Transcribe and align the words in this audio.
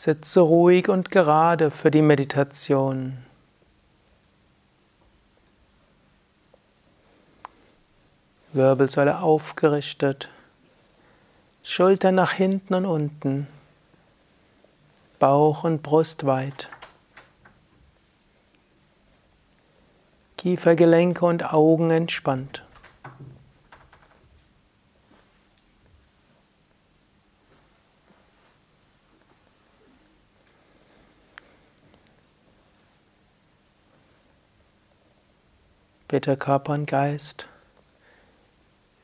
Sitze 0.00 0.38
ruhig 0.38 0.88
und 0.88 1.10
gerade 1.10 1.72
für 1.72 1.90
die 1.90 2.02
Meditation. 2.02 3.18
Wirbelsäule 8.52 9.18
aufgerichtet, 9.18 10.28
Schultern 11.64 12.14
nach 12.14 12.30
hinten 12.30 12.74
und 12.74 12.86
unten, 12.86 13.48
Bauch 15.18 15.64
und 15.64 15.82
Brust 15.82 16.26
weit. 16.26 16.68
Kiefergelenke 20.36 21.26
und 21.26 21.52
Augen 21.52 21.90
entspannt. 21.90 22.62
Bitte 36.08 36.38
Körper 36.38 36.72
und 36.72 36.86
Geist 36.86 37.48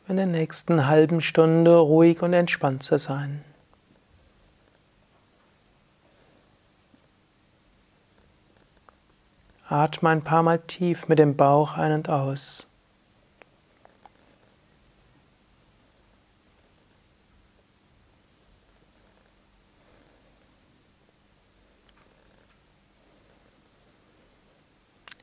in 0.08 0.16
der 0.16 0.26
nächsten 0.26 0.86
halben 0.86 1.20
Stunde 1.20 1.76
ruhig 1.76 2.22
und 2.22 2.32
entspannt 2.32 2.82
zu 2.82 2.98
sein. 2.98 3.44
Atme 9.68 10.10
ein 10.10 10.22
paar 10.22 10.42
Mal 10.42 10.58
tief 10.58 11.08
mit 11.08 11.18
dem 11.18 11.36
Bauch 11.36 11.76
ein 11.76 11.92
und 11.92 12.08
aus. 12.08 12.66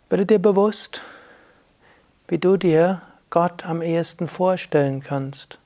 Werde 0.10 0.26
dir 0.26 0.40
bewusst, 0.40 1.02
wie 2.32 2.38
du 2.38 2.56
dir 2.56 3.02
Gott 3.30 3.66
am 3.66 3.82
ehesten 3.82 4.30
vorstellen 4.30 5.04
kannst. 5.04 5.60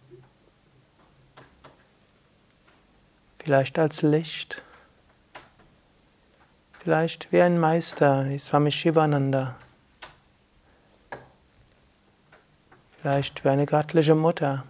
Vielleicht 3.37 3.77
als 3.77 4.01
Licht, 4.01 4.63
vielleicht 6.79 7.31
wie 7.31 7.43
ein 7.43 7.59
Meister, 7.59 8.27
wie 8.27 8.39
Swami 8.39 8.71
Shivananda, 8.71 9.55
vielleicht 12.99 13.45
wie 13.45 13.49
eine 13.49 13.67
göttliche 13.67 14.15
Mutter, 14.15 14.63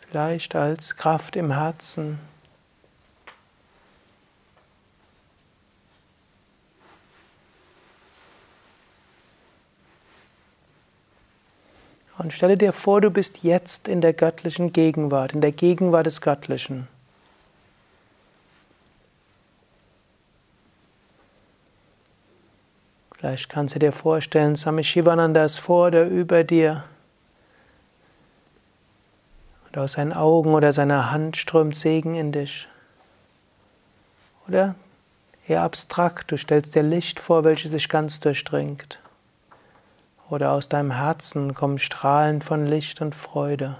vielleicht 0.00 0.56
als 0.56 0.96
Kraft 0.96 1.36
im 1.36 1.52
Herzen. 1.52 2.18
Und 12.18 12.32
stelle 12.32 12.56
dir 12.56 12.72
vor, 12.72 13.00
du 13.00 13.10
bist 13.10 13.42
jetzt 13.42 13.88
in 13.88 14.00
der 14.00 14.14
göttlichen 14.14 14.72
Gegenwart, 14.72 15.32
in 15.32 15.42
der 15.42 15.52
Gegenwart 15.52 16.06
des 16.06 16.20
Göttlichen. 16.22 16.88
Vielleicht 23.18 23.48
kannst 23.48 23.74
du 23.74 23.78
dir 23.78 23.92
vorstellen, 23.92 24.56
Swami 24.56 24.84
Shivananda 24.84 25.44
ist 25.44 25.58
vor 25.58 25.88
oder 25.88 26.06
über 26.06 26.44
dir. 26.44 26.84
Und 29.66 29.78
aus 29.78 29.92
seinen 29.92 30.12
Augen 30.12 30.54
oder 30.54 30.72
seiner 30.72 31.10
Hand 31.10 31.36
strömt 31.36 31.76
Segen 31.76 32.14
in 32.14 32.32
dich. 32.32 32.66
Oder 34.48 34.74
eher 35.46 35.62
abstrakt, 35.62 36.30
du 36.30 36.38
stellst 36.38 36.74
dir 36.74 36.82
Licht 36.82 37.20
vor, 37.20 37.44
welches 37.44 37.72
sich 37.72 37.88
ganz 37.88 38.20
durchdringt 38.20 39.00
oder 40.28 40.52
aus 40.52 40.68
deinem 40.68 40.90
Herzen 40.90 41.54
kommen 41.54 41.78
Strahlen 41.78 42.42
von 42.42 42.66
Licht 42.66 43.00
und 43.00 43.14
Freude. 43.14 43.78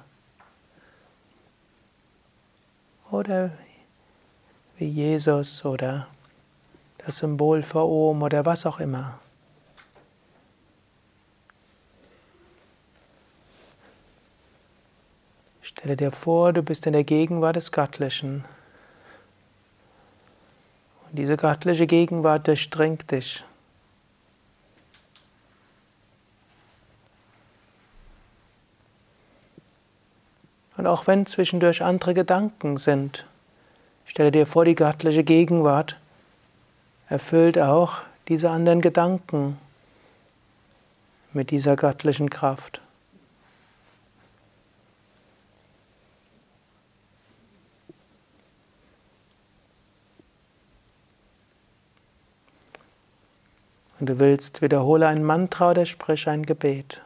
Oder 3.10 3.50
wie 4.78 4.88
Jesus 4.88 5.64
oder 5.64 6.06
das 6.98 7.18
Symbol 7.18 7.62
für 7.62 7.84
Om 7.84 8.22
oder 8.22 8.44
was 8.44 8.66
auch 8.66 8.80
immer. 8.80 9.18
Stelle 15.62 15.96
dir 15.96 16.12
vor, 16.12 16.52
du 16.52 16.62
bist 16.62 16.86
in 16.86 16.92
der 16.92 17.04
Gegenwart 17.04 17.56
des 17.56 17.70
Göttlichen. 17.70 18.44
Und 21.08 21.18
diese 21.18 21.36
göttliche 21.36 21.86
Gegenwart 21.86 22.46
durchdringt 22.48 23.10
dich. 23.10 23.44
Und 30.76 30.86
auch 30.86 31.06
wenn 31.06 31.26
zwischendurch 31.26 31.82
andere 31.82 32.14
Gedanken 32.14 32.76
sind, 32.76 33.26
stelle 34.04 34.30
dir 34.30 34.46
vor, 34.46 34.64
die 34.64 34.74
göttliche 34.74 35.24
Gegenwart 35.24 35.96
erfüllt 37.08 37.58
auch 37.58 37.98
diese 38.28 38.50
anderen 38.50 38.80
Gedanken 38.80 39.58
mit 41.32 41.50
dieser 41.50 41.76
göttlichen 41.76 42.30
Kraft. 42.30 42.80
Und 53.98 54.10
du 54.10 54.18
willst, 54.18 54.60
wiederhole 54.60 55.06
ein 55.06 55.24
Mantra 55.24 55.70
oder 55.70 55.86
sprich 55.86 56.28
ein 56.28 56.44
Gebet. 56.44 57.00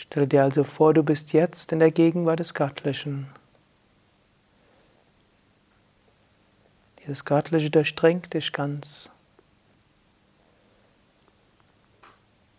Stelle 0.00 0.26
dir 0.26 0.42
also 0.42 0.64
vor, 0.64 0.94
du 0.94 1.02
bist 1.02 1.34
jetzt 1.34 1.72
in 1.72 1.78
der 1.78 1.90
Gegenwart 1.90 2.40
des 2.40 2.54
Göttlichen. 2.54 3.28
Dieses 7.00 7.26
Göttliche 7.26 7.68
durchdringt 7.68 8.32
dich 8.32 8.50
ganz. 8.54 9.10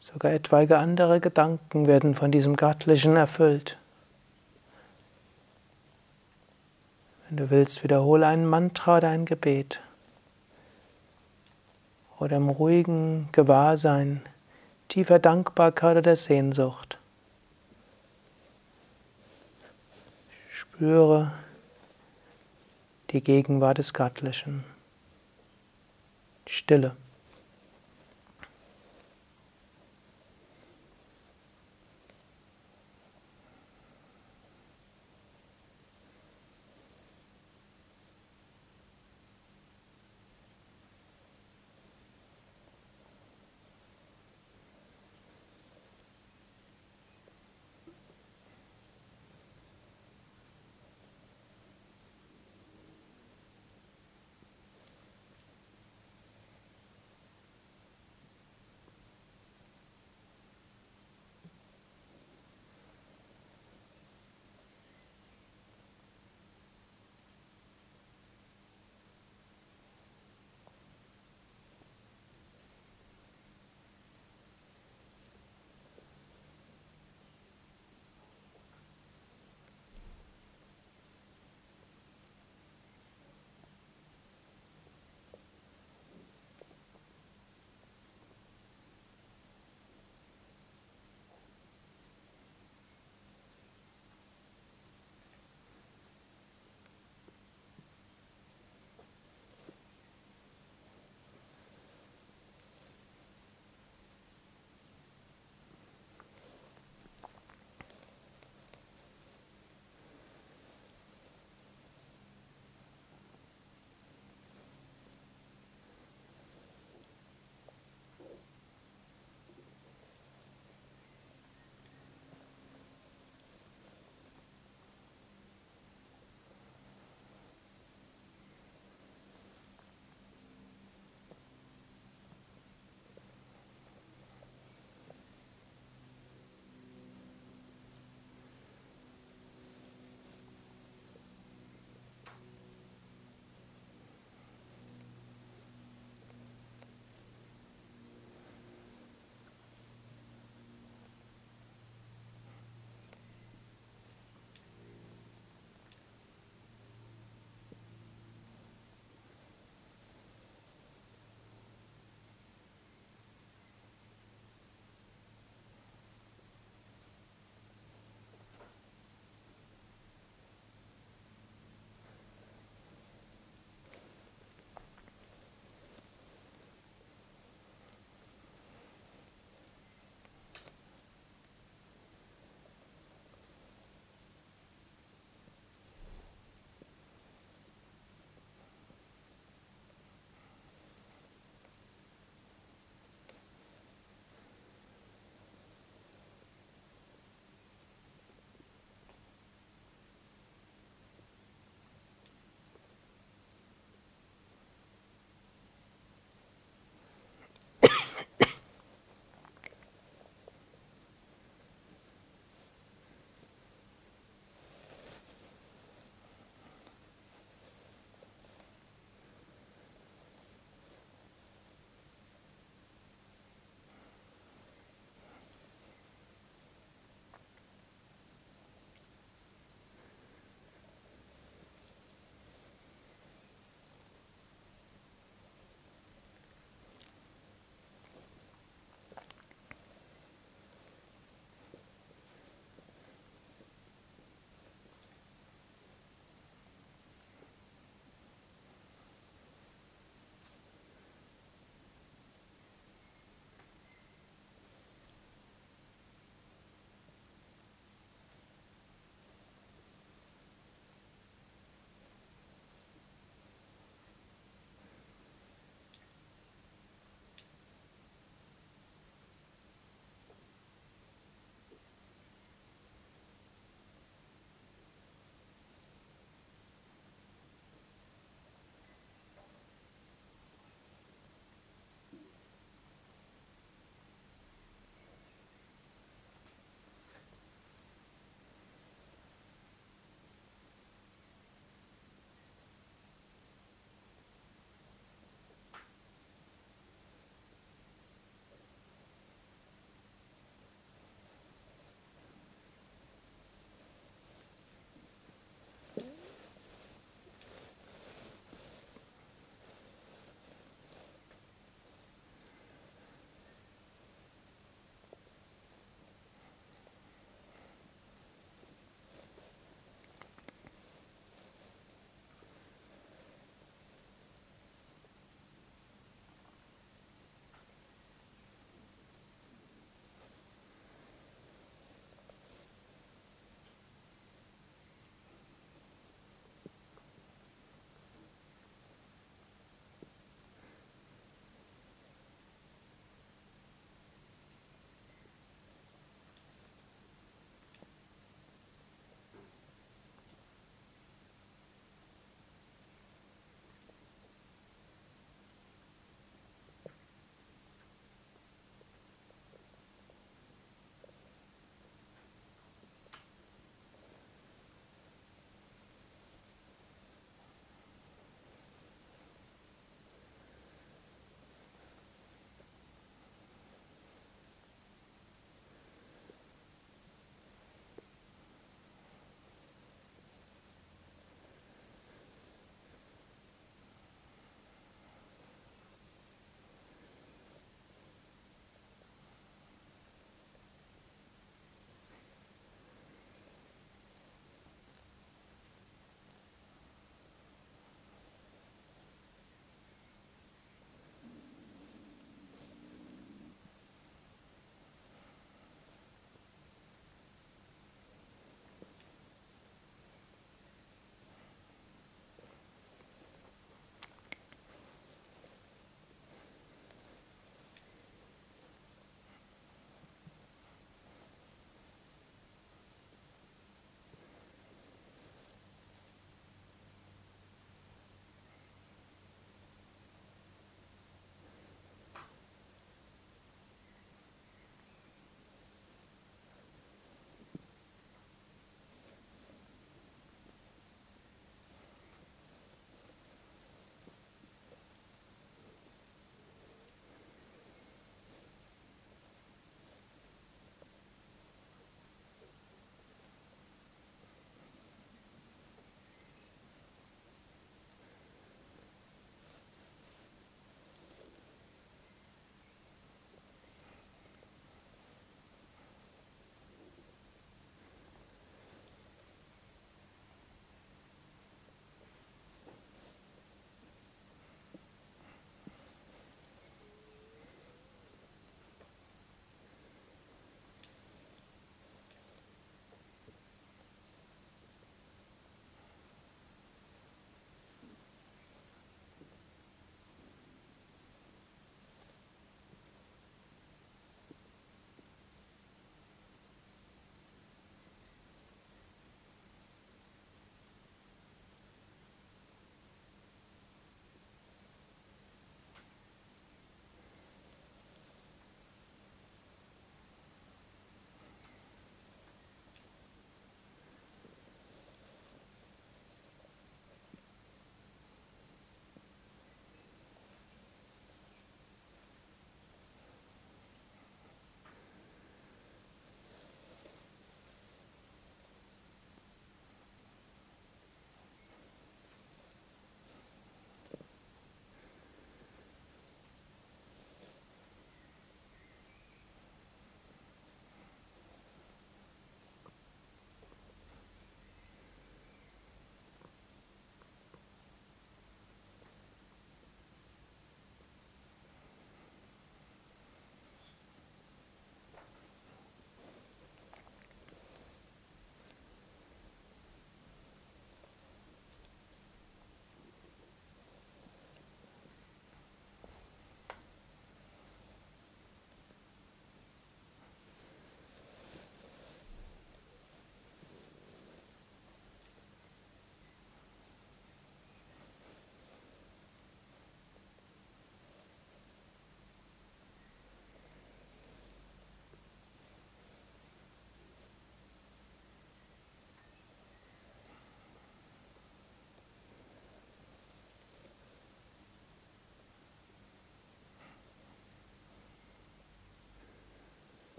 Sogar 0.00 0.32
etwaige 0.32 0.78
andere 0.78 1.20
Gedanken 1.20 1.86
werden 1.86 2.14
von 2.14 2.32
diesem 2.32 2.56
Göttlichen 2.56 3.16
erfüllt. 3.16 3.76
Wenn 7.28 7.36
du 7.36 7.50
willst, 7.50 7.84
wiederhole 7.84 8.26
ein 8.26 8.46
Mantra 8.46 8.96
oder 8.96 9.10
ein 9.10 9.26
Gebet. 9.26 9.82
Oder 12.18 12.38
im 12.38 12.48
ruhigen 12.48 13.28
Gewahrsein 13.32 14.22
tiefer 14.88 15.18
Dankbarkeit 15.18 15.98
oder 15.98 16.16
Sehnsucht. 16.16 16.98
Spüre 20.76 21.32
die 23.08 23.22
Gegenwart 23.22 23.78
des 23.78 23.94
Göttlichen. 23.94 24.62
Stille. 26.46 26.94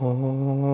Oh. 0.00 0.73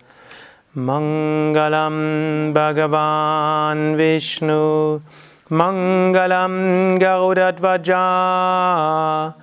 Mangalam 0.75 2.55
Bhagavan 2.55 3.95
Vishnu 3.95 5.03
Mangalam 5.51 6.99
Garudadvaja 6.99 9.35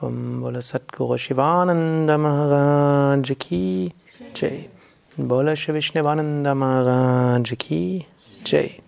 Om 0.00 0.40
Bola 0.40 0.60
Satguru 0.60 1.16
Shivananda 1.16 2.18
Maharaj 2.18 3.30
Ki 3.38 3.92
Jai. 4.34 4.68
Bola 5.16 5.54
Shivishnevananda 5.54 6.54
Maharaj 6.56 7.56
Ki 7.56 8.06
Jai. 8.44 8.87